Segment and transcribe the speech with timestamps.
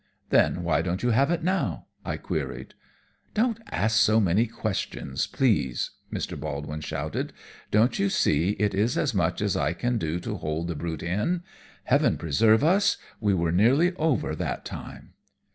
[0.31, 2.73] "Then why don't you have it now?" I queried.
[3.35, 6.39] "Don't ask so many questions, please," Mr.
[6.39, 7.33] Baldwin shouted.
[7.69, 11.03] "Don't you see it is as much as I can do to hold the brute
[11.03, 11.43] in?
[11.83, 15.13] Heaven preserve us, we were nearly over that time."